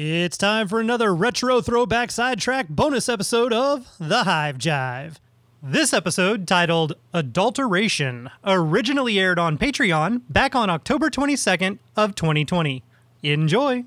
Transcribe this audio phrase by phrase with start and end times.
[0.00, 5.16] It's time for another retro throwback sidetrack bonus episode of The Hive Jive.
[5.60, 12.84] This episode, titled Adulteration, originally aired on Patreon back on October 22nd of 2020.
[13.24, 13.82] Enjoy.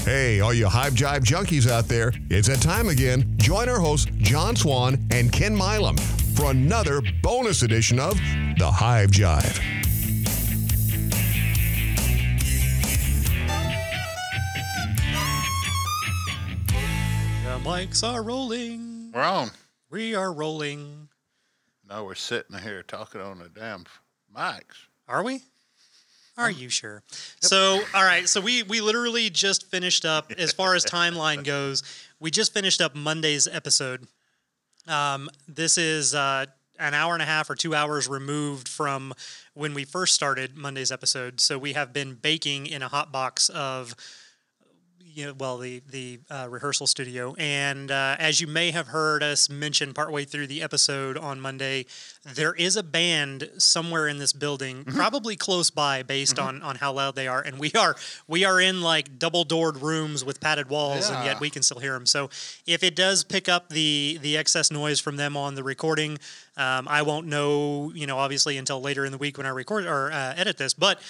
[0.00, 3.32] Hey, all you Hive Jive junkies out there, it's that time again.
[3.36, 5.96] Join our hosts, John Swan and Ken Milam,
[6.34, 8.14] for another bonus edition of
[8.58, 9.77] The Hive Jive.
[17.64, 19.10] Mics are rolling.
[19.12, 19.50] We're on.
[19.90, 21.08] We are rolling.
[21.88, 23.84] No, we're sitting here talking on the damn
[24.34, 24.86] mics.
[25.06, 25.42] Are we?
[26.36, 27.02] Are you sure?
[27.40, 28.28] So, all right.
[28.28, 31.82] So we we literally just finished up as far as timeline goes.
[32.20, 34.06] We just finished up Monday's episode.
[34.86, 36.46] Um, this is uh,
[36.78, 39.12] an hour and a half or two hours removed from
[39.54, 41.40] when we first started Monday's episode.
[41.40, 43.94] So we have been baking in a hot box of
[45.18, 47.34] you know, well, the the uh, rehearsal studio.
[47.38, 51.86] And uh, as you may have heard us mention partway through the episode on Monday,
[52.24, 56.92] there is a band somewhere in this building, probably close by, based on on how
[56.92, 57.42] loud they are.
[57.42, 57.96] And we are
[58.28, 61.80] we are in like double doored rooms with padded walls, and yet we can still
[61.80, 62.06] hear them.
[62.06, 62.30] So
[62.64, 66.18] if it does pick up the the excess noise from them on the recording,
[66.56, 69.84] um, I won't know, you know, obviously until later in the week when I record
[69.84, 71.00] or uh, edit this, but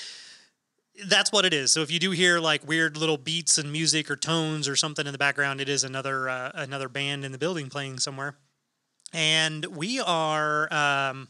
[1.06, 1.72] that's what it is.
[1.72, 5.06] So if you do hear like weird little beats and music or tones or something
[5.06, 8.36] in the background, it is another uh, another band in the building playing somewhere.
[9.12, 11.28] And we are, um,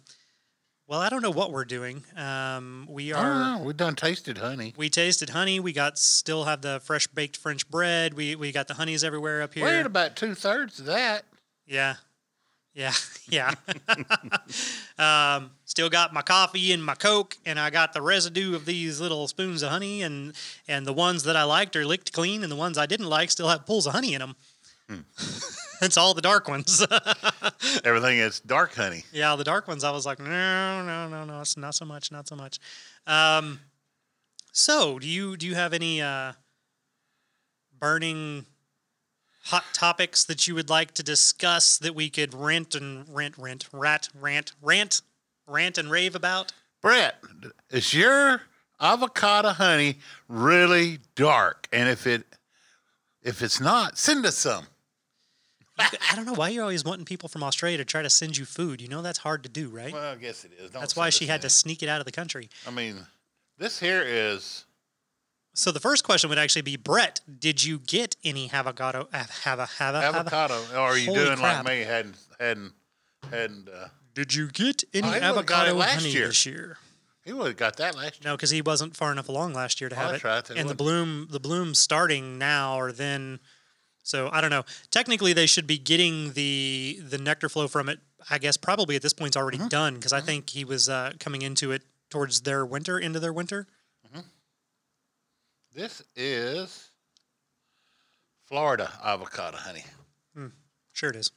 [0.89, 2.03] well, I don't know what we're doing.
[2.17, 3.59] Um, we are.
[3.63, 4.75] We done tasted honey.
[4.77, 5.61] We tasted honey.
[5.61, 8.15] We got still have the fresh baked French bread.
[8.15, 9.65] We we got the honeys everywhere up here.
[9.65, 11.25] We ate about two thirds of that.
[11.67, 11.97] Yeah.
[12.75, 12.93] Yeah.
[13.31, 13.53] Yeah.
[14.99, 19.03] um, still got my coffee and my Coke, and I got the residue of these
[19.03, 20.33] little spoons of honey, and
[20.67, 23.31] and the ones that I liked are licked clean, and the ones I didn't like
[23.31, 24.37] still have pools of honey in them.
[25.81, 26.85] It's all the dark ones.
[27.85, 29.05] Everything is dark honey.
[29.13, 29.85] yeah, the dark ones.
[29.85, 32.59] I was like, no, no, no, no, it's not so much, not so much.
[33.07, 33.61] Um,
[34.53, 36.33] so do you do you have any uh,
[37.79, 38.47] burning
[39.49, 43.67] hot topics that you would like to discuss that we could rent and rent, rent,
[43.73, 45.01] rat, rant, rant,
[45.47, 46.53] rant and rave about?
[46.83, 47.17] Brett,
[47.71, 48.43] is your
[48.79, 49.97] avocado honey
[50.29, 51.67] really dark?
[51.73, 52.25] And if it
[53.23, 54.67] if it's not, send us some.
[55.79, 58.45] I don't know why you're always wanting people from Australia to try to send you
[58.45, 58.81] food.
[58.81, 59.93] You know that's hard to do, right?
[59.93, 60.71] Well, I guess it is.
[60.71, 62.51] Don't That's why she had to sneak it out of the country.
[62.67, 62.97] I mean,
[63.59, 64.65] this here is
[65.59, 69.09] So the first question would actually be, Brett, did you get any avocado?
[69.13, 70.55] Have have a have a avocado.
[70.75, 71.65] Or are you doing crap.
[71.65, 71.85] like me?
[71.85, 72.73] Hadn't hadn't
[73.29, 73.69] hadn't.
[73.69, 76.29] Uh, Did you get any I would've got it avocado last honey year.
[76.29, 76.79] this year?
[77.25, 78.31] he would have got that last year.
[78.31, 80.29] No, because he wasn't far enough along last year to Oh, have that's it.
[80.53, 83.41] right, and the bloom, the bloom starting now or then.
[84.05, 84.65] So I don't know.
[84.93, 87.99] Technically, they should be getting the the nectar flow from it.
[88.31, 89.69] I guess probably at this point it's already Mm-hmm.
[89.69, 93.33] done because I think he was uh, coming into it towards their winter, into their
[93.33, 93.67] winter.
[95.79, 96.91] This is
[98.47, 99.85] Florida avocado honey.
[100.93, 101.31] Sure, it is.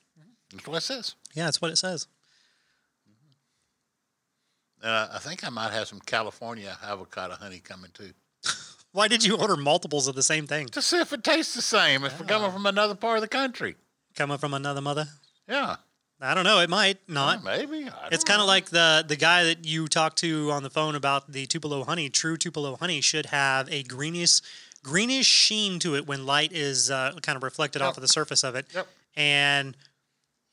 [0.51, 1.13] That's what it says.
[1.35, 2.07] Yeah, that's what it says.
[4.83, 8.13] Uh, I think I might have some California avocado honey coming too.
[8.93, 10.69] Why did you order multiples of the same thing?
[10.69, 12.03] To see if it tastes the same.
[12.03, 13.75] If we're coming from another part of the country.
[14.15, 15.05] Coming from another mother?
[15.47, 15.75] Yeah.
[16.21, 16.59] I don't know.
[16.59, 17.43] It might not.
[17.43, 17.89] Well, maybe.
[18.11, 21.31] It's kind of like the the guy that you talked to on the phone about
[21.31, 22.09] the Tupelo honey.
[22.09, 24.41] True Tupelo honey should have a greenish
[24.83, 28.43] greenish sheen to it when light is uh, kind of reflected off of the surface
[28.43, 28.67] of it.
[28.73, 28.87] Yep.
[29.15, 29.77] And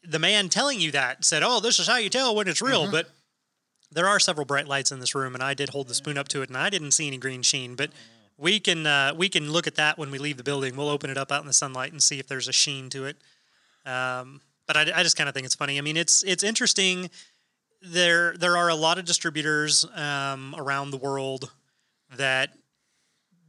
[0.02, 2.90] the man telling you that said, "Oh, this is how you tell when it's real."
[2.90, 3.10] But
[3.92, 6.28] there are several bright lights in this room, and I did hold the spoon up
[6.28, 7.74] to it, and I didn't see any green sheen.
[7.74, 7.90] But
[8.38, 10.76] we can uh, we can look at that when we leave the building.
[10.76, 13.04] We'll open it up out in the sunlight and see if there's a sheen to
[13.04, 13.16] it.
[13.84, 15.78] Um, but I, I just kind of think it's funny.
[15.78, 17.10] I mean, it's it's interesting.
[17.82, 21.50] There there are a lot of distributors um, around the world
[22.16, 22.50] that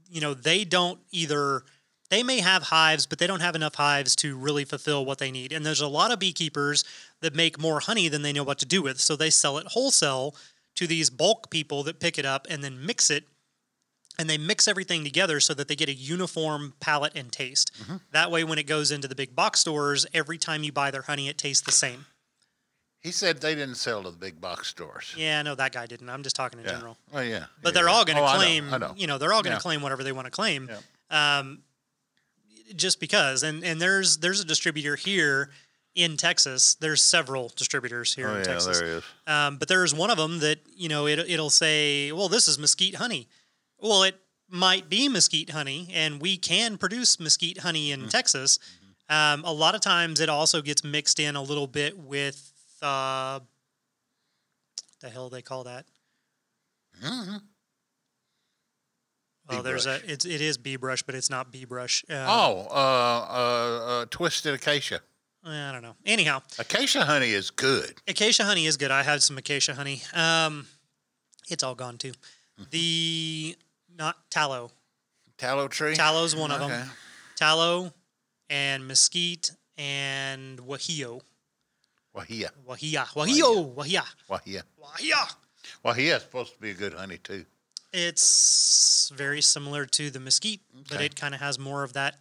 [0.09, 1.64] you know they don't either
[2.09, 5.32] they may have hives but they don't have enough hives to really fulfill what they
[5.32, 6.84] need and there's a lot of beekeepers
[7.22, 9.67] that make more honey than they know what to do with so they sell it
[9.67, 10.35] wholesale
[10.76, 13.23] to these bulk people that pick it up and then mix it
[14.20, 17.72] and they mix everything together so that they get a uniform palate and taste.
[18.12, 21.02] That way when it goes into the big box stores every time you buy their
[21.04, 22.06] honey it tastes the same.
[23.00, 25.14] He said they didn't sell to the big box stores.
[25.18, 26.10] yeah no that guy didn't.
[26.10, 26.72] I'm just talking in Yeah.
[26.74, 26.98] general.
[27.14, 27.46] Oh yeah.
[27.64, 27.96] but Yeah, they're yeah.
[27.96, 28.94] all going to Oh, I know, claim I know.
[28.98, 30.70] you know they're all going to claim whatever they want to claim
[31.10, 31.64] um,
[32.76, 33.44] just because.
[33.44, 35.50] And and there's there's a distributor here
[35.96, 36.76] in Texas.
[36.76, 38.80] There's several distributors here Oh in yeah, Texas.
[38.80, 39.04] there is.
[39.28, 42.60] um, but there's one of them that you know it, it'll say well this is
[42.60, 43.28] mesquite honey
[43.81, 44.16] well it
[44.49, 48.58] might be mesquite honey, and we can produce mesquite honey in Texas.
[49.09, 53.40] Um, a lot of times, it also gets mixed in a little bit with uh,
[55.02, 55.85] the hell they call that.
[59.52, 62.03] Oh, there's a it's it is bee brush, but it's not bee brush.
[62.09, 64.99] Uh, Oh, uh, uh, uh, twisted acacia.
[65.43, 65.96] I don't know.
[66.05, 67.93] Anyhow, Acacia honey is good.
[68.08, 68.91] acacia honey is good.
[68.91, 70.02] I had some acacia honey.
[70.14, 70.67] Um,
[71.49, 72.11] it's all gone too.
[72.11, 72.64] Mm-hmm.
[72.72, 73.58] The
[73.99, 74.72] not tallow.
[75.37, 75.96] Tallow tree.
[75.96, 76.90] Tallow's one of them.
[77.35, 77.93] Tallow
[78.49, 81.22] and mesquite and wahio.
[82.16, 82.49] Wahia.
[82.67, 83.05] Wahia.
[83.13, 83.75] Wahio.
[83.75, 84.03] Wahia.
[84.29, 84.63] Wahia.
[84.81, 85.35] Wahia.
[85.85, 87.46] Wahia is supposed to be a good honey too.
[87.93, 92.17] It's very similar to the mesquite, but it kind of has more of that.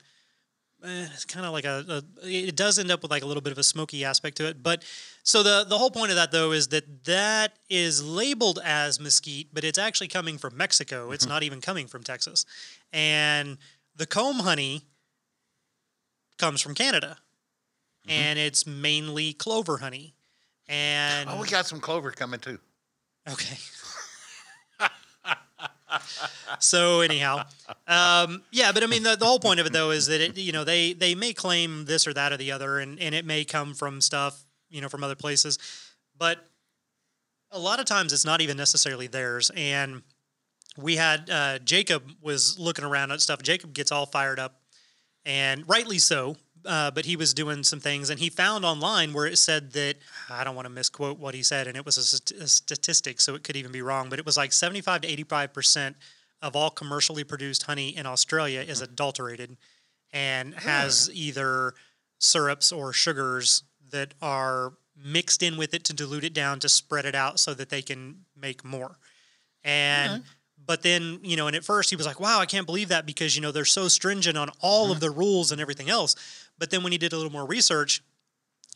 [0.82, 2.02] It's kind of like a, a.
[2.26, 4.62] It does end up with like a little bit of a smoky aspect to it.
[4.62, 4.84] But
[5.22, 9.48] so the the whole point of that though is that that is labeled as mesquite,
[9.52, 11.10] but it's actually coming from Mexico.
[11.10, 11.32] It's mm-hmm.
[11.32, 12.44] not even coming from Texas,
[12.92, 13.58] and
[13.96, 14.82] the comb honey
[16.38, 17.19] comes from Canada,
[18.06, 18.10] mm-hmm.
[18.10, 20.14] and it's mainly clover honey.
[20.69, 22.58] And Oh, we got some clover coming too.
[23.28, 23.56] Okay.
[26.58, 27.44] so anyhow,
[27.87, 30.37] um, yeah, but I mean the, the whole point of it though is that it
[30.38, 33.25] you know they they may claim this or that or the other, and and it
[33.25, 35.58] may come from stuff you know from other places,
[36.17, 36.44] but
[37.50, 39.50] a lot of times it's not even necessarily theirs.
[39.56, 40.02] And
[40.76, 43.43] we had uh, Jacob was looking around at stuff.
[43.43, 44.61] Jacob gets all fired up,
[45.25, 46.37] and rightly so.
[46.69, 49.97] Uh, but he was doing some things, and he found online where it said that
[50.29, 53.23] I don't want to misquote what he said, and it was a, st- a statistic,
[53.23, 54.11] so it could even be wrong.
[54.11, 55.97] But it was like seventy-five to eighty-five percent
[56.43, 59.56] of all commercially produced honey in Australia is adulterated,
[60.12, 61.73] and has either
[62.19, 67.06] syrups or sugars that are mixed in with it to dilute it down to spread
[67.06, 68.99] it out so that they can make more.
[69.64, 70.23] And
[70.67, 73.06] but then, you know, and at first he was like, "Wow, I can't believe that
[73.06, 76.14] because you know they're so stringent on all of the rules and everything else."
[76.58, 78.02] But then when he did a little more research,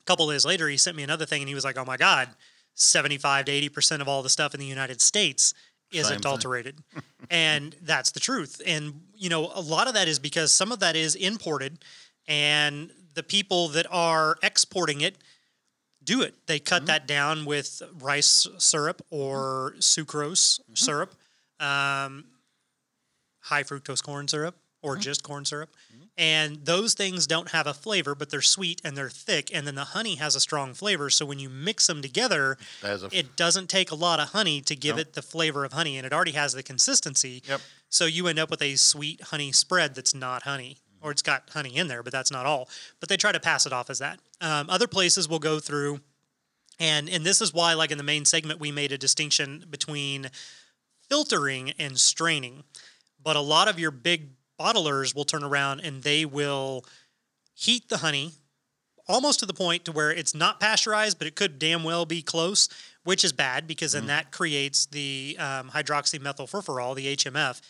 [0.01, 1.97] a couple days later, he sent me another thing and he was like, "Oh my
[1.97, 2.29] god,
[2.75, 5.55] 75 to 80% of all the stuff in the United States
[5.93, 6.79] is Same adulterated."
[7.31, 8.61] and that's the truth.
[8.67, 11.79] And you know, a lot of that is because some of that is imported
[12.27, 15.17] and the people that are exporting it
[16.05, 16.35] do it.
[16.47, 21.15] They cut that down with rice syrup or sucrose syrup,
[21.61, 22.25] um,
[23.41, 25.71] high fructose corn syrup, or just corn syrup.
[26.19, 29.51] And those things don't have a flavor, but they're sweet and they're thick.
[29.55, 31.09] And then the honey has a strong flavor.
[31.09, 34.77] So when you mix them together, a- it doesn't take a lot of honey to
[34.77, 35.97] give it the flavor of honey.
[35.97, 37.43] And it already has the consistency.
[37.49, 37.61] Yep.
[37.89, 41.49] So you end up with a sweet honey spread that's not honey, or it's got
[41.51, 42.69] honey in there, but that's not all.
[43.01, 44.21] But they try to pass it off as that.
[44.43, 46.01] Um, other places will go through,
[46.79, 50.31] and and this is why, like in the main segment, we made a distinction between
[51.09, 52.65] filtering and straining.
[53.23, 56.85] But a lot of your big bottlers will turn around and they will
[57.55, 58.33] heat the honey
[59.09, 62.23] almost to the point to where it's not pasteurized, but it could damn well be
[62.23, 62.69] close,
[63.05, 67.61] which is bad because then that creates the um, hydroxymethylfurfural, the HMF.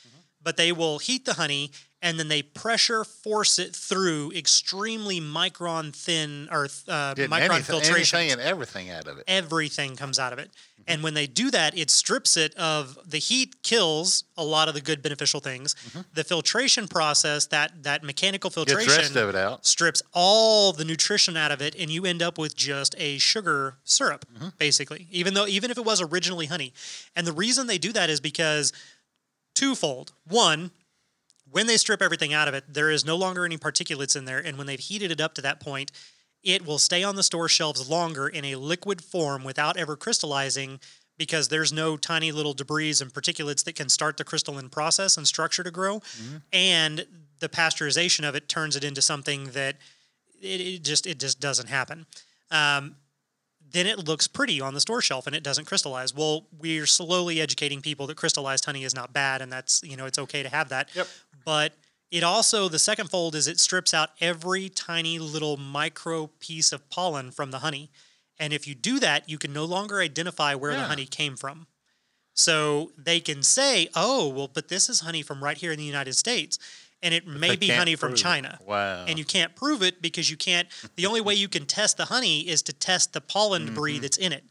[0.42, 1.70] But they will heat the honey
[2.02, 8.18] and then they pressure force it through extremely micron thin or uh, micron anything, filtration
[8.18, 9.24] anything and everything out of it.
[9.28, 10.48] everything comes out of it.
[10.48, 10.82] Mm-hmm.
[10.88, 14.74] And when they do that, it strips it of the heat kills a lot of
[14.74, 15.74] the good beneficial things.
[15.74, 16.00] Mm-hmm.
[16.14, 19.64] The filtration process, that that mechanical filtration rest of it out.
[19.64, 23.76] strips all the nutrition out of it and you end up with just a sugar
[23.84, 24.48] syrup mm-hmm.
[24.58, 25.06] basically.
[25.12, 26.72] Even though even if it was originally honey.
[27.14, 28.72] And the reason they do that is because
[29.54, 30.12] twofold.
[30.26, 30.70] One,
[31.50, 34.38] when they strip everything out of it, there is no longer any particulates in there.
[34.38, 35.92] And when they've heated it up to that point,
[36.42, 40.80] it will stay on the store shelves longer in a liquid form without ever crystallizing
[41.18, 45.26] because there's no tiny little debris and particulates that can start the crystalline process and
[45.26, 46.00] structure to grow.
[46.52, 47.06] And
[47.38, 49.76] the pasteurization of it turns it into something that
[50.40, 52.06] it, it just it just doesn't happen.
[52.50, 52.96] Um,
[53.72, 56.14] then it looks pretty on the store shelf and it doesn't crystallize.
[56.14, 60.06] Well, we're slowly educating people that crystallized honey is not bad and that's, you know,
[60.06, 60.88] it's okay to have that.
[60.94, 61.08] Yep.
[61.44, 61.74] But
[62.10, 66.88] it also, the second fold is it strips out every tiny little micro piece of
[66.90, 67.90] pollen from the honey.
[68.38, 71.66] And if you do that, you can no longer identify where the honey came from.
[72.34, 75.84] So they can say, oh, well, but this is honey from right here in the
[75.84, 76.58] United States.
[77.02, 78.22] And it may be honey from prove it.
[78.22, 78.58] China.
[78.64, 79.04] Wow.
[79.08, 80.68] And you can't prove it because you can't.
[80.94, 84.02] The only way you can test the honey is to test the pollen debris Mm-hmm.
[84.02, 84.44] that's in it.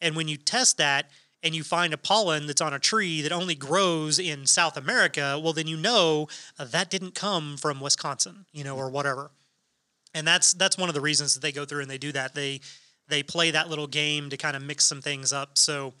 [0.00, 1.10] And when you test that
[1.44, 5.40] and you find a pollen that's on a tree that only grows in South America,
[5.42, 6.26] well, then you know
[6.58, 9.30] uh, that didn't come from Wisconsin, you know, or whatever.
[10.12, 12.34] And that's that's one of the reasons that they go through and they do that.
[12.34, 12.60] They
[13.08, 15.56] they play that little game to kind of mix some things up.
[15.56, 15.94] So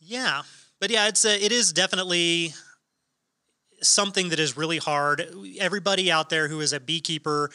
[0.00, 0.42] yeah,
[0.80, 2.54] but yeah, it's a, it is definitely
[3.82, 5.26] something that is really hard.
[5.58, 7.50] Everybody out there who is a beekeeper,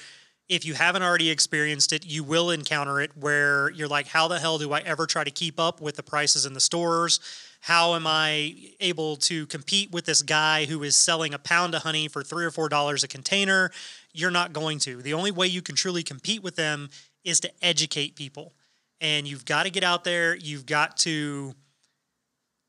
[0.50, 4.40] if you haven't already experienced it, you will encounter it where you're like, how the
[4.40, 7.20] hell do I ever try to keep up with the prices in the stores?
[7.62, 11.84] How am I able to compete with this guy who is selling a pound of
[11.84, 13.72] honey for three or four dollars a container?
[14.14, 15.02] You're not going to.
[15.02, 16.90] The only way you can truly compete with them
[17.24, 18.54] is to educate people.
[19.02, 21.54] And you've got to get out there, you've got to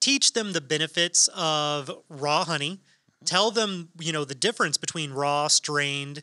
[0.00, 2.80] teach them the benefits of raw honey
[3.24, 6.22] tell them you know the difference between raw strained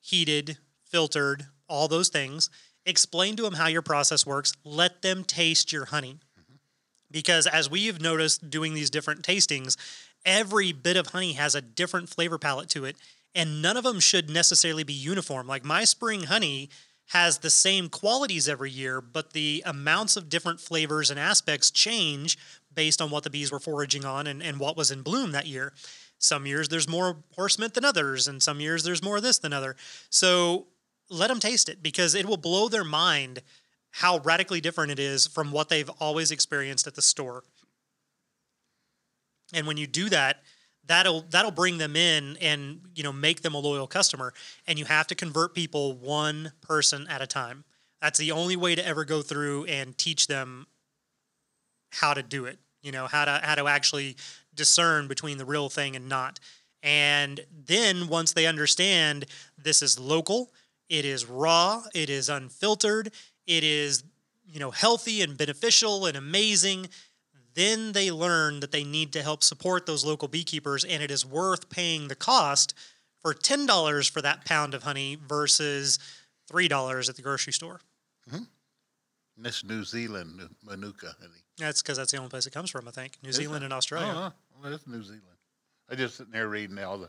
[0.00, 2.50] heated filtered all those things.
[2.84, 4.52] Explain to them how your process works.
[4.62, 6.20] Let them taste your honey.
[6.38, 6.54] Mm-hmm.
[7.10, 9.76] Because as we have noticed doing these different tastings
[10.24, 12.96] every bit of honey has a different flavor palette to it
[13.34, 15.46] and none of them should necessarily be uniform.
[15.46, 16.68] Like my spring honey
[17.10, 22.36] has the same qualities every year but the amounts of different flavors and aspects change
[22.74, 25.46] based on what the bees were foraging on and, and what was in bloom that
[25.46, 25.72] year
[26.18, 29.38] some years there's more horse mint than others and some years there's more of this
[29.38, 29.76] than other
[30.10, 30.66] so
[31.08, 33.42] let them taste it because it will blow their mind
[33.96, 37.44] how radically different it is from what they've always experienced at the store.
[39.54, 40.42] And when you do that,
[40.86, 44.32] that'll that'll bring them in and you know make them a loyal customer.
[44.66, 47.64] And you have to convert people one person at a time.
[48.00, 50.66] That's the only way to ever go through and teach them
[51.90, 52.58] how to do it.
[52.82, 54.16] You know how to how to actually
[54.54, 56.38] discern between the real thing and not.
[56.82, 59.26] And then once they understand
[59.58, 60.52] this is local,
[60.88, 63.12] it is raw, it is unfiltered,
[63.46, 64.04] it is
[64.46, 66.88] you know healthy and beneficial and amazing
[67.56, 71.26] then they learn that they need to help support those local beekeepers and it is
[71.26, 72.72] worth paying the cost
[73.20, 75.98] for $10 for that pound of honey versus
[76.52, 77.80] $3 at the grocery store.
[78.28, 78.44] Mm-hmm.
[79.36, 81.42] And This New Zealand Manuka honey.
[81.58, 83.18] that's because that's the only place it comes from i think.
[83.22, 84.12] New zealand and australia.
[84.14, 84.32] Oh,
[84.62, 85.22] well, it's New Zealand.
[85.90, 87.08] I just sitting there reading all the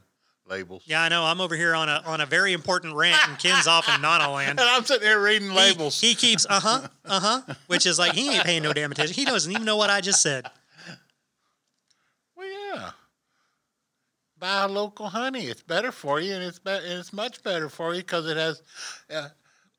[0.50, 0.84] labels.
[0.86, 3.68] yeah i know i'm over here on a on a very important rant and ken's
[3.68, 6.00] off in nana land And I'm sitting there reading He- labels.
[6.01, 9.13] He, keeps uh huh, uh huh, which is like he ain't paying no damn attention.
[9.16, 10.46] He doesn't even know what I just said.
[12.36, 12.92] well, yeah.
[14.39, 15.46] Buy local honey.
[15.48, 18.38] It's better for you, and it's be- and it's much better for you because it
[18.38, 18.62] has,
[19.13, 19.30] uh,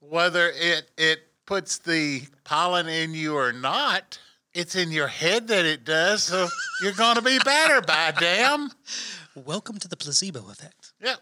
[0.00, 4.18] whether it it puts the pollen in you or not.
[4.58, 6.48] It's in your head that it does, so
[6.82, 7.80] you're going to be better.
[7.80, 8.72] By damn.
[9.36, 10.94] Welcome to the placebo effect.
[11.00, 11.18] Yep.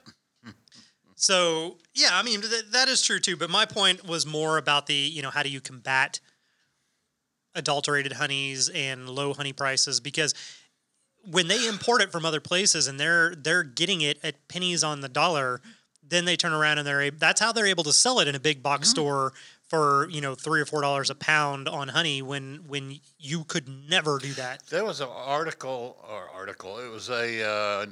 [1.17, 3.37] So yeah, I mean th- that is true too.
[3.37, 6.19] But my point was more about the you know how do you combat
[7.55, 10.35] adulterated honeys and low honey prices because
[11.31, 15.03] when they import it from other places and they're they're getting it at pennies on
[15.03, 15.61] the dollar,
[16.03, 18.35] then they turn around and they're a- that's how they're able to sell it in
[18.35, 18.95] a big box mm-hmm.
[18.95, 19.33] store
[19.69, 23.69] for you know three or four dollars a pound on honey when when you could
[23.69, 24.67] never do that.
[24.67, 26.79] There was an article or article.
[26.79, 27.87] It was a uh,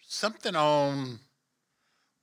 [0.00, 1.20] something on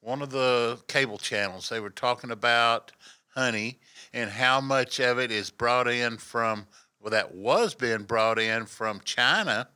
[0.01, 1.69] one of the cable channels.
[1.69, 2.91] They were talking about
[3.35, 3.79] honey
[4.13, 6.67] and how much of it is brought in from
[6.99, 9.69] well, that was being brought in from China.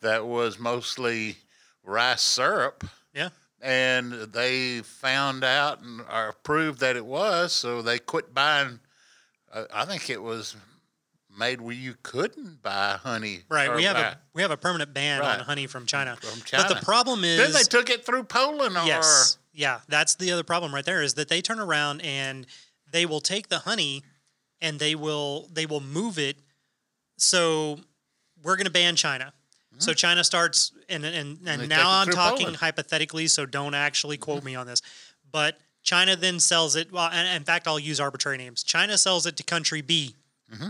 [0.00, 1.36] That was mostly
[1.84, 3.30] rice syrup, Yeah.
[3.60, 7.52] And they found out and or proved that it was.
[7.52, 8.80] So they quit buying.
[9.52, 10.56] Uh, I think it was
[11.36, 13.40] made where you couldn't buy honey.
[13.48, 13.74] Right.
[13.74, 16.16] We have buy- a we have a permanent ban on honey from China.
[16.16, 16.64] From China.
[16.68, 19.38] But the problem is Then they took it through Poland or Yes.
[19.52, 22.46] Yeah, that's the other problem right there is that they turn around and
[22.92, 24.04] they will take the honey
[24.60, 26.36] and they will they will move it
[27.16, 27.80] so
[28.42, 29.32] we're going to ban China.
[29.78, 31.60] So China starts and and, and Mm-hmm.
[31.60, 32.56] take now I'm talking Poland.
[32.56, 34.82] hypothetically so don't actually quote me on this.
[35.30, 38.62] But China then sells it well and in fact I'll use arbitrary names.
[38.62, 40.14] China sells it to country B.
[40.52, 40.68] Mm-hmm.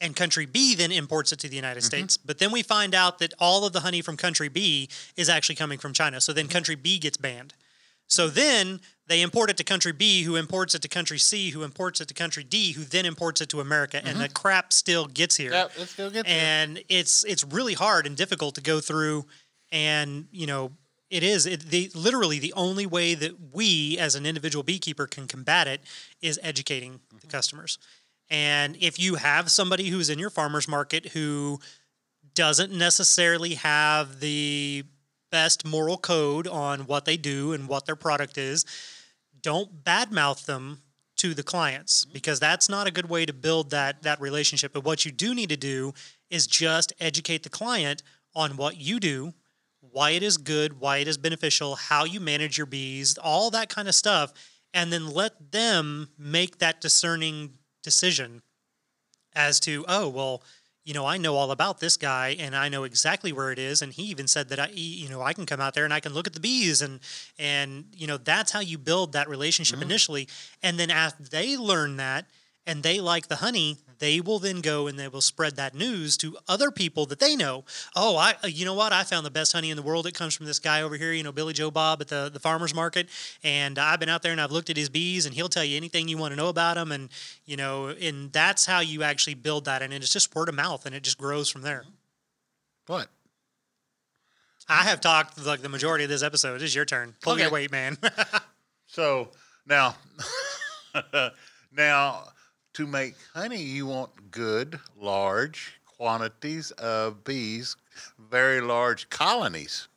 [0.00, 2.16] And country B then imports it to the United States.
[2.16, 5.56] But then we find out that all of the honey from country B is actually
[5.56, 6.20] coming from China.
[6.20, 6.52] So then Mm-hmm.
[6.52, 7.52] country B gets banned.
[8.06, 11.62] So then they import it to country B, who imports it to country C, who
[11.62, 14.32] imports it to country D, who then imports it to America, and the mm-hmm.
[14.34, 15.50] crap still gets here.
[15.50, 16.38] Yep, it still gets here.
[16.40, 19.24] and it's it's really hard and difficult to go through,
[19.72, 20.72] and you know
[21.10, 25.26] it is it, the literally the only way that we as an individual beekeeper can
[25.26, 25.80] combat it
[26.20, 27.28] is educating the mm-hmm.
[27.28, 27.78] customers.
[28.30, 31.60] And if you have somebody who's in your farmers market who
[32.34, 34.84] doesn't necessarily have the
[35.30, 38.66] best moral code on what they do and what their product is,
[39.42, 40.82] don't badmouth them
[41.16, 42.12] to the clients mm-hmm.
[42.12, 44.72] because that's not a good way to build that that relationship.
[44.72, 45.92] But what you do need to do
[46.30, 48.02] is just educate the client
[48.34, 49.34] on what you do,
[49.80, 53.68] why it is good, why it is beneficial, how you manage your bees, all that
[53.68, 54.32] kind of stuff,
[54.74, 58.42] and then let them make that discerning decision
[59.34, 60.42] as to, oh, well,
[60.88, 63.82] you know, I know all about this guy and I know exactly where it is.
[63.82, 66.00] And he even said that I, you know, I can come out there and I
[66.00, 67.00] can look at the bees and,
[67.38, 69.90] and, you know, that's how you build that relationship mm-hmm.
[69.90, 70.28] initially.
[70.62, 72.24] And then after they learn that
[72.66, 76.16] and they like the honey, they will then go and they will spread that news
[76.18, 77.64] to other people that they know.
[77.96, 78.92] Oh, I, uh, you know what?
[78.92, 80.06] I found the best honey in the world.
[80.06, 82.40] It comes from this guy over here, you know, Billy Joe Bob at the, the
[82.40, 83.08] farmer's market.
[83.42, 85.76] And I've been out there and I've looked at his bees and he'll tell you
[85.76, 86.92] anything you want to know about them.
[86.92, 87.08] And,
[87.44, 89.82] you know, and that's how you actually build that.
[89.82, 91.84] And it's just word of mouth and it just grows from there.
[92.86, 93.08] What?
[94.68, 96.60] I have talked like the majority of this episode.
[96.60, 97.14] It's your turn.
[97.22, 97.96] Pull your weight, man.
[98.88, 99.28] So
[99.66, 99.94] now,
[101.72, 102.24] now
[102.78, 107.74] to make honey, you want good, large quantities of bees,
[108.30, 109.88] very large colonies,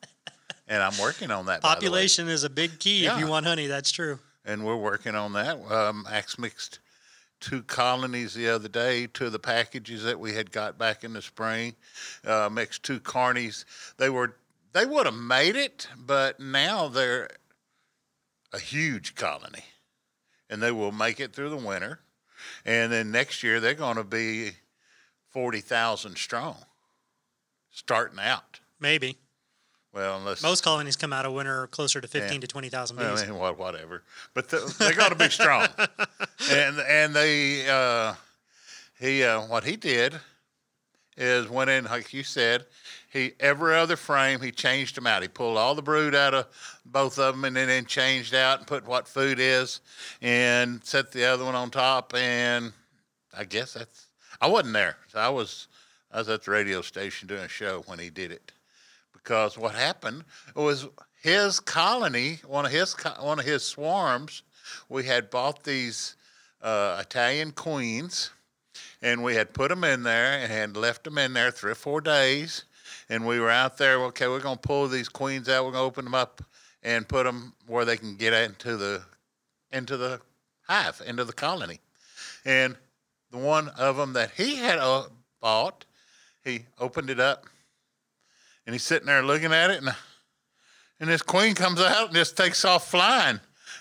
[0.66, 1.62] and I'm working on that.
[1.62, 1.74] by the way.
[1.76, 3.68] Population is a big key if you want honey.
[3.68, 4.18] That's true.
[4.44, 5.60] and we're working on that.
[5.70, 6.80] Um, Max mixed
[7.38, 11.22] two colonies the other day to the packages that we had got back in the
[11.22, 11.76] spring.
[12.26, 13.64] Uh, mixed two carnies.
[13.96, 14.34] They were
[14.72, 17.28] they would have made it, but now they're
[18.52, 19.62] a huge colony,
[20.50, 22.00] and they will make it through the winter.
[22.64, 24.52] And then next year they're going to be
[25.30, 26.56] forty thousand strong,
[27.70, 28.60] starting out.
[28.80, 29.16] Maybe.
[29.92, 32.40] Well, unless Most colonies come out of winter closer to 15 Yeah.
[32.40, 33.06] to 20,000 bees.
[33.22, 34.02] I mean, what, whatever.
[34.32, 35.68] But the, they got to be strong.
[36.50, 38.14] and and they uh,
[38.98, 40.18] he uh, what he did
[41.16, 42.64] is went in like you said.
[43.12, 45.22] He every other frame he changed them out.
[45.22, 46.46] He pulled all the brood out of
[46.86, 49.80] both of them and then, then changed out and put what food is
[50.22, 52.14] and set the other one on top.
[52.14, 52.72] And
[53.36, 54.06] I guess that's
[54.40, 54.96] I wasn't there.
[55.08, 55.68] So I was
[56.10, 58.52] I was at the radio station doing a show when he did it
[59.12, 60.88] because what happened was
[61.22, 64.42] his colony, one of his one of his swarms,
[64.88, 66.16] we had bought these
[66.62, 68.30] uh, Italian queens,
[69.00, 71.76] and we had put them in there and had left them in there three or
[71.76, 72.64] four days,
[73.08, 74.02] and we were out there.
[74.04, 75.64] Okay, we're gonna pull these queens out.
[75.64, 76.42] We're gonna open them up
[76.82, 79.02] and put them where they can get into the
[79.70, 80.20] into the
[80.68, 81.80] hive, into the colony,
[82.44, 82.76] and
[83.30, 85.04] the one of them that he had uh,
[85.40, 85.86] bought,
[86.44, 87.46] he opened it up
[88.66, 89.94] and he's sitting there looking at it, and
[91.00, 93.40] and this queen comes out and just takes off flying.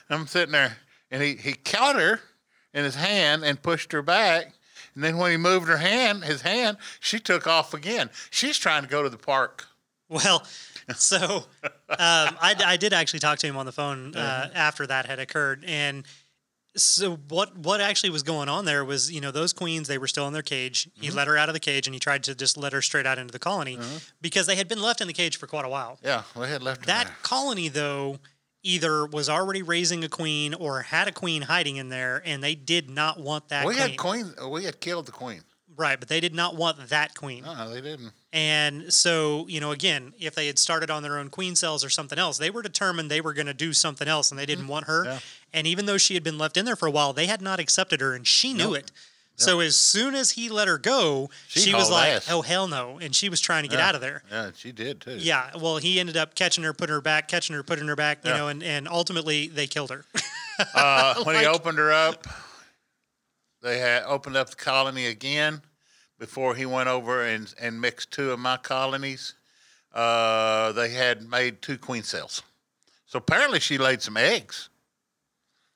[0.10, 0.78] I'm sitting there,
[1.10, 2.20] and he he caught her
[2.74, 4.54] in his hand and pushed her back.
[5.02, 8.12] And then when he moved her hand, his hand, she took off again.
[8.30, 9.66] She's trying to go to the park.
[10.10, 10.46] Well,
[10.96, 11.46] so um,
[11.90, 15.64] I, I did actually talk to him on the phone uh, after that had occurred,
[15.66, 16.06] and
[16.76, 20.08] so what what actually was going on there was you know those queens they were
[20.08, 20.88] still in their cage.
[20.94, 23.08] He let her out of the cage, and he tried to just let her straight
[23.08, 23.80] out into the colony
[24.22, 25.98] because they had been left in the cage for quite a while.
[26.04, 28.20] Yeah, we had left her That colony though
[28.64, 32.56] either was already raising a queen or had a queen hiding in there, and they
[32.56, 33.90] did not want that We queen.
[33.90, 34.34] had queen.
[34.50, 35.42] We had killed the queen.
[35.78, 37.44] Right, but they did not want that queen.
[37.44, 38.12] No, they didn't.
[38.34, 41.90] And so, you know, again, if they had started on their own queen cells or
[41.90, 44.66] something else, they were determined they were going to do something else and they didn't
[44.66, 44.72] mm-hmm.
[44.72, 45.06] want her.
[45.06, 45.20] Yeah.
[45.54, 47.60] And even though she had been left in there for a while, they had not
[47.60, 48.92] accepted her and she knew it.
[49.42, 52.30] So as soon as he let her go, She she, was hauled like, ass.
[52.30, 53.88] "Oh hell no!" And she was trying to get Yeah.
[53.90, 54.24] out of there.
[54.32, 55.18] Yeah, she did too.
[55.18, 55.52] Yeah.
[55.58, 58.20] Well, he ended up catching her, putting her back, catching her, putting her back.
[58.24, 58.38] You Yeah.
[58.38, 60.06] know, and and ultimately they killed her.
[60.76, 62.28] Uh, when he opened her up,
[63.64, 65.62] they had opened up the colony again
[66.20, 69.34] before he went over and, and mixed two of my colonies.
[69.92, 72.44] Uh, they had made two queen cells.
[73.08, 74.70] So apparently she laid some eggs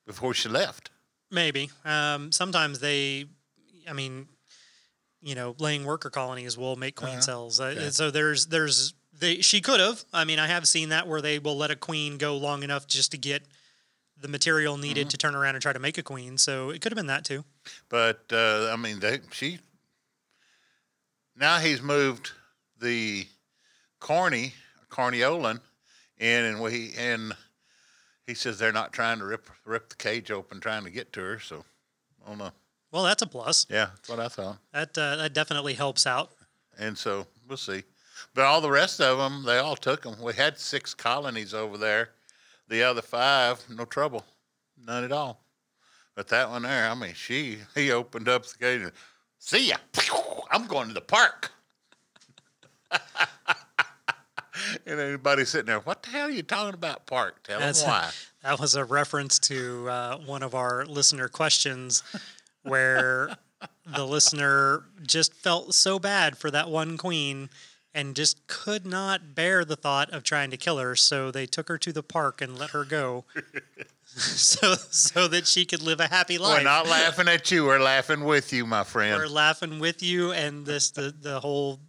[0.06, 0.91] before she left.
[1.32, 1.71] Maybe.
[1.84, 3.25] Um, sometimes they,
[3.87, 4.27] I mean,
[5.21, 7.21] you know, laying worker colonies will make queen Uh-huh.
[7.21, 7.59] cells.
[7.59, 7.89] Uh, Okay.
[7.89, 10.03] So there's there's they she could have.
[10.13, 12.87] I mean, I have seen that where they will let a queen go long enough
[12.87, 13.43] just to get
[14.19, 15.09] the material needed Mm-hmm.
[15.09, 16.37] to turn around and try to make a queen.
[16.37, 17.43] So it could have been that too.
[17.89, 19.59] But uh, I mean, they, she.
[21.35, 22.31] Now he's moved
[22.79, 23.27] the
[23.99, 24.53] corny
[24.89, 25.59] carniolan
[26.17, 27.33] in, and we and
[28.25, 31.19] he says they're not trying to rip rip the cage open, trying to get to
[31.21, 31.39] her.
[31.39, 31.65] So
[32.25, 32.51] I don't know.
[32.95, 33.67] Well, that's a plus.
[33.69, 34.58] Yeah, that's what I thought.
[34.71, 36.31] That uh, that definitely helps out.
[36.79, 37.84] And so we'll see.
[38.34, 40.15] But all the rest of them, they all took them.
[40.21, 42.12] We had six colonies over there.
[42.69, 44.23] The other five, no trouble,
[44.81, 45.41] none at all.
[46.15, 48.93] But that one there, I mean, she he opened up the gate and
[49.39, 49.75] see ya.
[50.49, 51.51] I'm going to the park.
[54.86, 57.43] and anybody sitting there, what the hell are you talking about park?
[57.43, 58.10] Tell That's- them why.
[58.45, 62.03] That was a reference to uh, one of our listener questions
[62.65, 63.38] where
[63.86, 67.49] the listener just felt so bad for that one queen
[67.93, 70.95] and just could not bear the thought of trying to kill her.
[70.95, 73.23] So they took her to the park and let her go,
[74.06, 76.60] so so that she could live a happy life.
[76.60, 77.65] We're not laughing at you.
[77.65, 79.17] We're laughing with you, my friend.
[79.17, 81.80] We're laughing with you, and this the the whole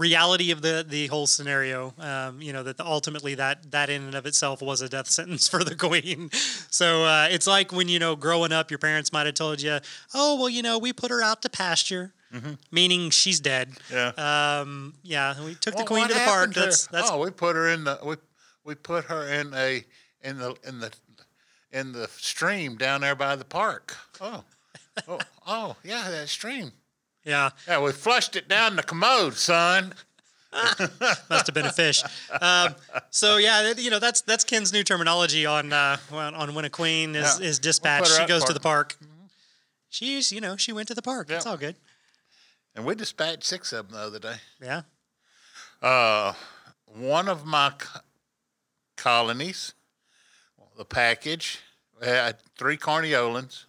[0.00, 1.94] reality of the the whole scenario.
[1.98, 5.08] Um, you know that the, ultimately that that in and of itself was a death
[5.18, 6.30] sentence for the queen.
[6.70, 9.78] So uh, it's like when you know growing up, your parents might have told you,
[10.14, 12.14] "Oh well, you know we put her out to pasture."
[12.70, 13.72] Meaning she's dead.
[13.92, 14.12] Yeah.
[14.16, 16.54] Um, yeah, we took Well, the queen to the park.
[16.54, 16.66] to her?
[16.66, 18.14] That's that's oh, we put her in the we
[18.64, 19.84] we put her in a
[20.22, 20.92] in the in the
[21.72, 23.96] in the stream down there by the park.
[24.20, 24.44] Oh,
[25.08, 26.70] oh, oh yeah, that stream.
[27.24, 27.50] Yeah.
[27.68, 29.92] Yeah, we flushed it down the commode, son.
[31.30, 32.02] Must have been a fish.
[32.40, 32.74] Um,
[33.10, 36.70] so yeah, you know that's that's Ken's new terminology on uh, on on when a
[36.70, 37.46] queen is Yeah.
[37.46, 38.08] is We'll dispatched.
[38.16, 38.54] she out goes to park.
[38.54, 38.96] the park.
[39.88, 41.30] She's you know she went to the park.
[41.30, 41.76] It's all good.
[42.74, 44.36] And we dispatched six of them the other day.
[44.60, 44.82] Yeah.
[45.82, 46.32] Uh,
[46.86, 48.00] one of my co-
[48.96, 49.72] colonies,
[50.76, 51.60] the package
[52.02, 53.66] had three carniolans,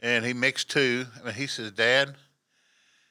[0.00, 1.06] and he mixed two.
[1.24, 2.16] And he says, "Dad,"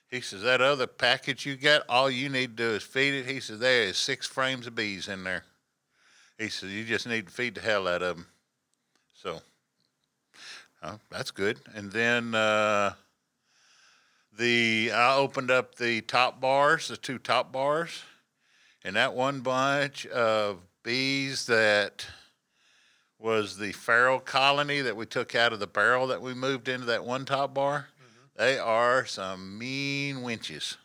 [0.10, 3.26] he says, "that other package you got, all you need to do is feed it."
[3.26, 5.44] He says, "There is six frames of bees in there."
[6.38, 8.28] He says, "You just need to feed the hell out of them."
[9.14, 9.42] So,
[10.82, 11.60] uh, that's good.
[11.74, 12.36] And then.
[12.36, 12.94] Uh,
[14.38, 18.04] the I opened up the top bars, the two top bars,
[18.84, 22.06] and that one bunch of bees that
[23.18, 26.86] was the feral colony that we took out of the barrel that we moved into
[26.86, 27.88] that one top bar.
[28.36, 30.78] They are some mean winches.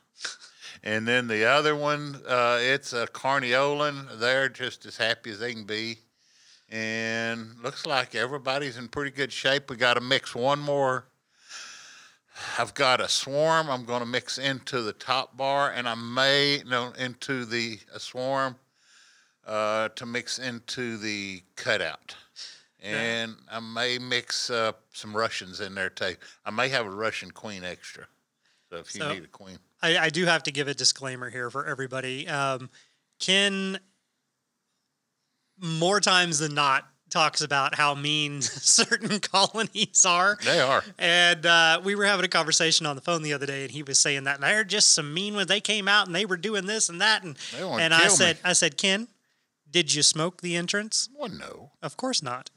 [0.83, 4.19] and then the other one, uh, it's a carniolan.
[4.19, 5.99] They're just as happy as they can be.
[6.71, 9.71] And looks like everybody's in pretty good shape.
[9.71, 11.07] We got to mix one more
[12.59, 16.63] I've got a swarm I'm going to mix into the top bar, and I may
[16.67, 18.57] no into the a swarm
[19.47, 22.17] uh, to mix into the cutout,
[22.83, 26.15] and I may mix uh, some Russians in there too.
[26.45, 28.07] I may have a Russian queen extra,
[28.71, 31.31] so if you So- need a queen, I, I do have to give a disclaimer
[31.31, 32.29] here for everybody.
[32.29, 32.69] Um,
[33.19, 33.79] Ken,
[35.59, 40.39] more times than not, talks about how mean certain colonies are.
[40.45, 40.85] they are.
[40.99, 43.83] And uh, we were having a conversation on the phone the other day, and he
[43.83, 45.49] was saying that they're just some mean ones.
[45.49, 48.17] They came out and they were doing this and that, and and I kill me.
[48.17, 49.09] said, I said, Ken,
[49.71, 51.09] did you smoke the entrance?
[51.19, 51.71] Well, no.
[51.83, 52.51] Of course not.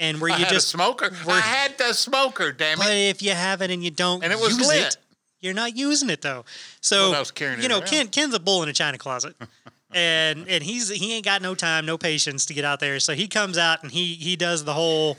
[0.00, 1.10] And were I you had just smoker.
[1.24, 2.50] were- I had the smoker.
[2.52, 2.84] Damn it.
[2.84, 4.82] But if you have it and you don't And it was lit.
[4.86, 4.96] it,
[5.40, 6.44] you're not using it though.
[6.80, 7.80] So Well, I was carrying you know.
[7.80, 9.36] Ken Ken's a bull in a china closet.
[9.94, 12.98] and and he's he ain't got no time, no patience to get out there.
[12.98, 15.18] So he comes out and he he does the whole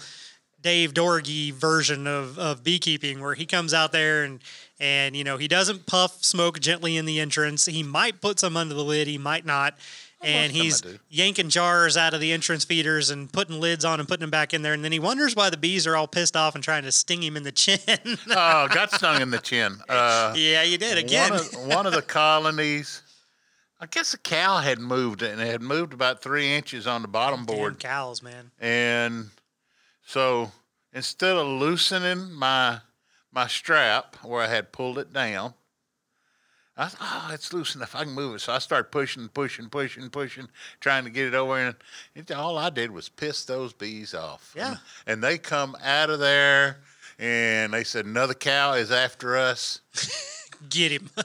[0.62, 4.40] Dave Dorgy version of, of beekeeping where he comes out there and
[4.80, 7.66] and you know he doesn't puff smoke gently in the entrance.
[7.66, 9.76] He might put some under the lid, he might not.
[10.24, 13.60] And most of 'em I he's yanking jars out of the entrance feeders and putting
[13.60, 14.74] lids on and putting them back in there.
[14.74, 17.24] And then he wonders why the bees are all pissed off and trying to sting
[17.24, 17.80] him in the chin.
[18.30, 19.78] Oh, got stung in the chin.
[19.90, 21.32] Uh, yeah, you did again.
[21.32, 23.02] One of, one of the colonies,
[23.80, 27.08] I guess a cow had moved and it had moved about three inches on the
[27.08, 27.80] bottom board.
[27.80, 28.52] Damn cows, man.
[28.60, 29.32] And
[30.06, 30.52] so
[30.94, 32.82] instead of loosening my
[33.32, 35.54] my strap where I had pulled it down,
[36.82, 37.96] I thought, oh, ah, it's loose enough.
[37.96, 38.40] I can move it.
[38.42, 40.48] So I started pushing, pushing, pushing, pushing,
[40.80, 41.58] trying to get it over.
[41.58, 41.76] And
[42.16, 44.54] it, all I did was piss those bees off.
[44.56, 44.70] Yeah.
[44.70, 46.78] And, and they come out of there
[47.20, 49.82] and they said, another cow is after us.
[50.70, 51.10] Get him.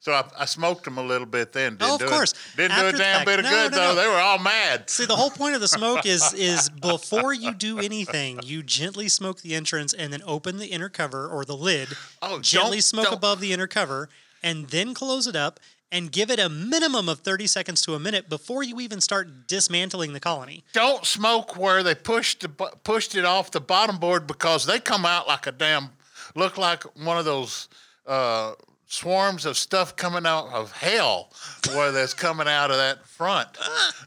[0.00, 1.72] So I, I smoked them a little bit then.
[1.78, 2.30] Didn't Oh, of do course.
[2.30, 3.26] It, didn't After do a damn fact.
[3.26, 3.94] bit of No, good no, though.
[3.96, 4.00] no.
[4.00, 4.88] They were all mad.
[4.88, 9.08] See, the whole point of the smoke is is before you do anything, you gently
[9.08, 11.88] smoke the entrance and then open the inner cover or the lid.
[12.22, 14.08] Oh, gently don't- smoke don't- above the inner cover
[14.42, 15.60] and then close it up
[15.92, 19.46] and give it a minimum of 30 seconds to a minute before you even start
[19.46, 20.64] dismantling the colony.
[20.72, 25.06] Don't smoke where they pushed the, pushed it off the bottom board because they come
[25.06, 25.90] out like a damn
[26.34, 27.68] look like one of those
[28.06, 28.52] uh,
[28.86, 31.30] swarms of stuff coming out of hell
[31.68, 33.48] where that's coming out of that front.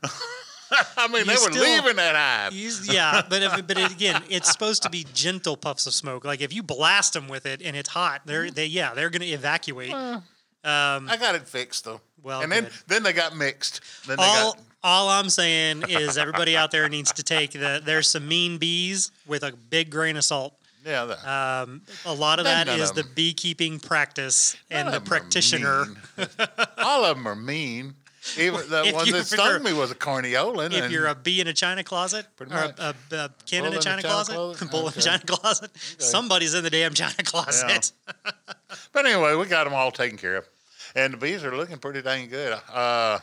[0.97, 2.53] I mean, they You were still- leaving that hive.
[2.53, 6.25] You- yeah, but if, but it, again, it's supposed to be gentle puffs of smoke.
[6.25, 9.21] Like if you blast them with it and it's hot, they're they yeah they're going
[9.21, 9.93] to evacuate.
[9.93, 10.21] Um,
[11.10, 12.01] I got it fixed though.
[12.21, 12.73] Well, and then good.
[12.88, 13.82] then they got mixed.
[14.08, 17.82] Then they all got all I'm saying is everybody out there needs to take the
[17.84, 20.53] there's some mean bees with a big grain of salt.
[20.86, 21.05] yeah.
[21.05, 23.10] The, Um, a lot of that is of the 'em.
[23.15, 25.86] beekeeping practice and the of 'em are practitioner.
[26.77, 27.95] all of them are mean.
[28.38, 30.71] Even the If one that stung me was a carniolan.
[30.73, 33.79] If you're a bee in a china closet, or a, a, a Bull in a
[33.79, 34.71] china, closet, closet?
[34.71, 37.91] bull in a china closet, somebody's in the damn china closet.
[38.91, 40.47] But anyway, we got them all taken care of.
[40.95, 42.60] and the bees are looking pretty dang good.
[42.71, 43.19] Uh,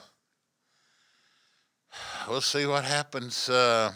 [2.28, 3.48] we'll see what happens.
[3.48, 3.92] Uh,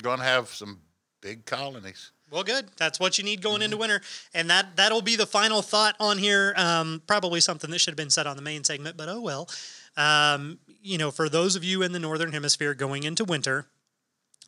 [0.00, 0.80] going to have some
[1.20, 2.12] big colonies.
[2.30, 2.66] Well, good.
[2.78, 4.00] That's what you need going into winter,
[4.32, 6.54] and that that'll be the final thought on here.
[6.56, 9.48] Um, probably something that should have been said on the main segment, but oh well.
[9.96, 13.66] Um, you know, for those of you in the northern hemisphere going into winter,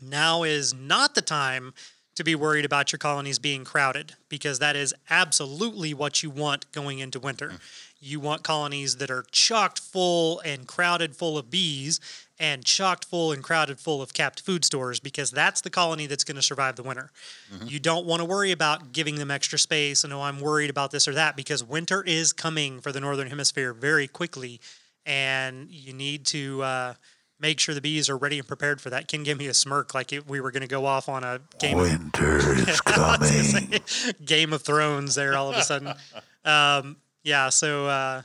[0.02, 1.74] now is not the time
[2.16, 6.70] to be worried about your colonies being crowded because that is absolutely what you want
[6.72, 7.54] going into winter.
[8.00, 12.00] You want colonies that are chocked full and crowded full of bees
[12.38, 16.22] and chocked full and crowded full of capped food stores because that's the colony that's
[16.24, 17.10] going to survive the winter.
[17.66, 20.90] You don't want to worry about giving them extra space and oh I'm worried about
[20.90, 24.60] this or that because winter is coming for the northern hemisphere very quickly
[25.06, 26.94] and you need to uh,
[27.40, 29.08] make sure the bees are ready and prepared for that.
[29.08, 31.40] Ken gave me a smirk like it, we were going to go off on a
[31.58, 32.38] game of Winter
[32.68, 33.80] is coming.
[34.24, 35.92] Game of Thrones there all of a sudden.
[36.44, 38.22] um, yeah, so uh,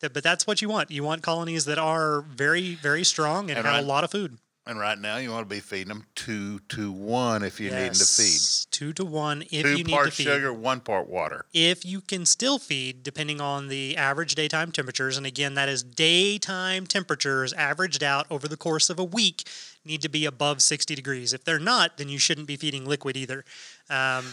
[0.00, 0.90] th- but that's what you want.
[0.90, 4.10] You want colonies that are very very strong and, And have right- a lot of
[4.10, 4.38] food.
[4.68, 7.94] And right now, you want to be feeding them two to one if you need
[7.94, 8.24] to feed.
[8.24, 9.92] Yes, two to one if Two you need to feed.
[9.94, 10.24] parts feed.
[10.24, 11.46] sugar, one part water.
[11.54, 15.82] If you can still feed, depending on the average daytime temperatures, and again, that is
[15.82, 19.48] daytime temperatures averaged out over the course of a week,
[19.86, 21.32] need to be above 60 degrees.
[21.32, 23.46] If they're not, then you shouldn't be feeding liquid either.
[23.88, 24.26] Um,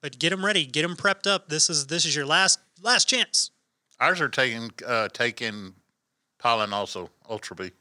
[0.00, 1.48] but get them ready, get them prepped up.
[1.48, 3.50] This is this is your last last chance.
[3.98, 5.74] Ours are taking uh, taking
[6.38, 7.72] pollen also, Ultra Bee.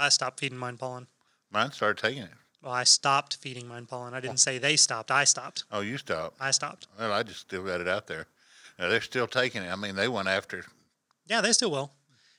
[0.00, 1.06] I stopped feeding mine pollen.
[1.52, 2.30] Mine started taking it.
[2.62, 4.14] Well, I stopped feeding mine pollen.
[4.14, 5.10] I didn't say they stopped.
[5.10, 5.64] I stopped.
[5.70, 6.36] Oh, you stopped.
[6.40, 6.86] I stopped.
[6.98, 8.26] Well, I just still got it out there.
[8.78, 9.70] Now, they're still taking it.
[9.70, 10.64] I mean, they went after.
[11.26, 11.92] Yeah, they still will.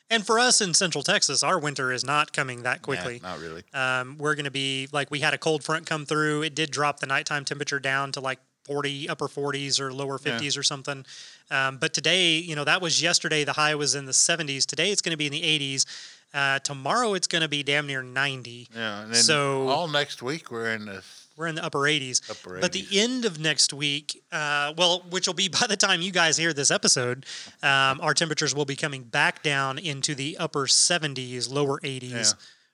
[0.09, 3.19] And for us in Central Texas, our winter is not coming that Nah, quickly.
[3.23, 3.63] not really.
[3.73, 6.41] Um, we're going to be like we had a cold front come through.
[6.43, 10.57] It did drop the nighttime temperature down to like 40, upper 40s or lower 50s
[10.57, 11.05] or something.
[11.49, 13.43] Um, but today, you know, that was yesterday.
[13.43, 14.65] The high was in the 70s.
[14.65, 15.85] Today it's going to be in the 80s.
[16.33, 18.67] Uh, tomorrow it's going to be damn near 90.
[18.73, 19.01] Yeah.
[19.03, 21.03] And then So- all next week we're in the
[21.37, 22.21] We're in the upper 80s.
[22.29, 22.61] Upper 80s.
[22.61, 26.11] But the end of next week, uh, well, which will be by the time you
[26.11, 27.25] guys hear this episode,
[27.63, 32.23] um, our temperatures will be coming back down into the upper 70s, lower 80s Yeah.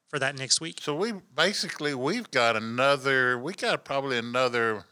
[0.09, 0.79] for that next week.
[0.81, 3.37] So we basically we've got another.
[3.39, 4.85] We got probably another.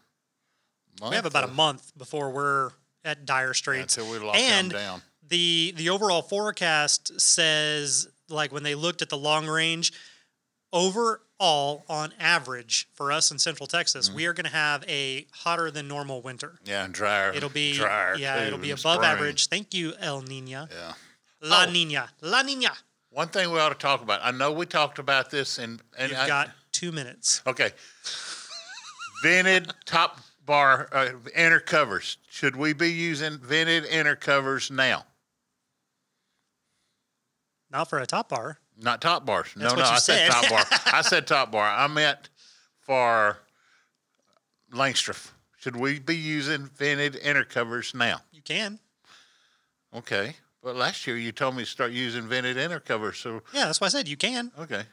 [1.01, 2.71] Month We have about a month before we're
[3.04, 3.97] at dire straits.
[3.97, 5.01] until we lock and them down.
[5.28, 9.92] the the overall forecast says like when they looked at the long range
[10.74, 14.16] overall on average for us in central texas Mm-hmm.
[14.18, 17.32] we are going to have a hotter than normal winter Yeah, and drier.
[17.34, 18.16] it'll be drier.
[18.18, 19.10] yeah too it'll be above spring.
[19.10, 20.94] average thank you el nina Yeah.
[21.42, 21.72] la Oh.
[21.72, 22.72] nina la nina
[23.12, 24.20] One thing we ought to talk about.
[24.24, 27.72] I know we talked about this, and and you've I, got two minutes okay.
[29.24, 32.18] vented top bar uh, inner covers.
[32.30, 35.06] Should we be using vented inner covers now?
[37.76, 39.50] Not for a top bar Not top bars.
[39.54, 40.32] That's no, no, I said said.
[40.32, 40.80] top bar.
[40.94, 41.70] I said top bar.
[41.70, 42.30] I meant
[42.80, 43.38] for
[44.72, 45.32] Langstroth.
[45.58, 48.22] Should we be using vented inner covers now?
[48.32, 48.80] you can
[49.94, 50.36] Okay.
[50.64, 53.18] But last year you told me to start using vented inner covers.
[53.18, 54.84] So yeah that's why i said you can okay.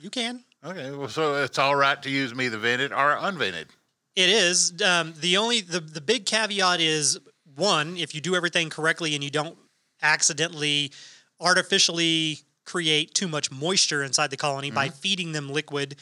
[0.00, 0.92] you can Okay.
[0.92, 3.66] Well, so it's all right to use me the vented or unvented.
[4.16, 4.80] It is.
[4.82, 7.18] Um, the only the, the big caveat is
[7.56, 9.58] one, if you do everything correctly and you don't
[10.02, 10.92] accidentally
[11.42, 14.96] artificially create too much moisture inside the colony by mm-hmm.
[14.96, 15.96] feeding them liquid,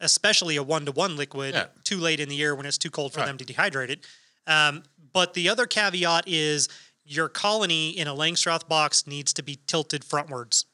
[0.00, 1.66] especially a one to one liquid, Yeah.
[1.82, 3.26] too late in the year when it's too cold for Right.
[3.26, 4.06] them to dehydrate it.
[4.46, 6.68] Um, but the other caveat is
[7.04, 10.64] your colony in a Langstroth box needs to be tilted frontwards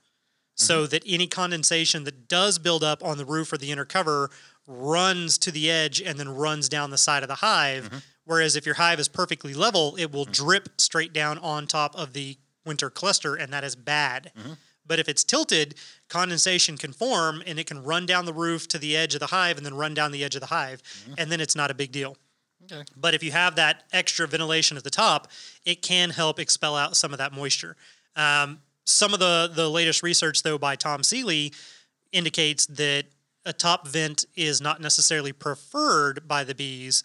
[0.54, 0.90] so mm-hmm.
[0.90, 4.30] that any condensation that does build up on the roof or the inner cover
[4.66, 7.85] runs to the edge and then runs down the side of the hive.
[7.85, 7.98] Mm-hmm.
[8.24, 12.12] Whereas if your hive is perfectly level, it will drip straight down on top of
[12.12, 14.32] the winter cluster, and that is bad.
[14.86, 15.76] But if it's tilted,
[16.08, 19.26] condensation can form and it can run down the roof to the edge of the
[19.26, 20.82] hive and then run down the edge of the hive,
[21.16, 22.16] and then it's not a big deal.
[22.64, 22.82] Okay.
[22.96, 25.28] But if you have that extra ventilation at the top,
[25.64, 27.76] it can help expel out some of that moisture.
[28.16, 31.52] Um, some of the the latest research, though, by Tom Seeley,
[32.12, 33.06] indicates that
[33.44, 37.02] a top vent is not necessarily preferred by the bees.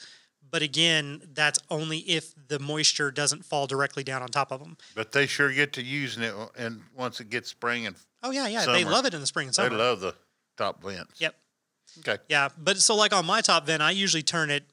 [0.56, 4.78] But again, that's only if the moisture doesn't fall directly down on top of them.
[4.96, 8.48] But they sure get to using it, and once it gets spring, and Oh yeah,
[8.48, 9.68] yeah, they love it in the spring and summer.
[9.68, 10.16] they love the
[10.56, 11.20] top vents.
[11.20, 11.36] Yep.
[12.00, 12.18] Okay.
[12.30, 14.64] Yeah, but so like on my top vent, I usually turn it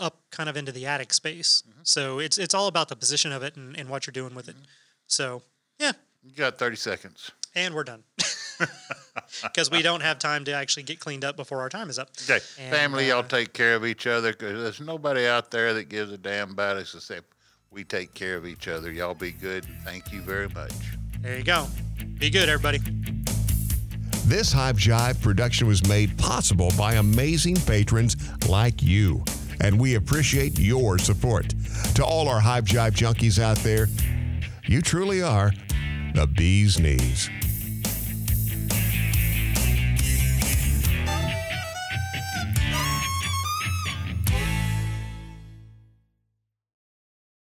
[0.00, 1.62] up kind of into the attic space.
[1.68, 1.82] Mm-hmm.
[1.84, 4.48] So it's it's all about the position of it and, and what you're doing with
[4.48, 4.56] it.
[4.56, 4.64] Mm-hmm.
[5.06, 5.42] So
[5.78, 5.92] yeah,
[6.24, 7.30] You got 30 seconds.
[7.54, 8.02] and we're done
[9.42, 12.10] because we don't have time to actually get cleaned up before our time is up.
[12.24, 12.44] Okay.
[12.60, 15.88] And, Family, uh, y'all take care of each other because there's nobody out there that
[15.88, 17.26] gives a damn about us except
[17.70, 18.92] We take care of each other.
[18.92, 19.64] Y'all be good.
[19.84, 20.72] Thank you very much.
[21.20, 21.66] There you go.
[22.18, 22.78] Be good, everybody.
[24.26, 28.16] This Hive Jive production was made possible by amazing patrons
[28.48, 29.22] like you,
[29.60, 31.52] and we appreciate your support.
[31.96, 33.86] To all our Hive Jive junkies out there,
[34.66, 35.52] you truly are
[36.14, 37.28] the bee's knees.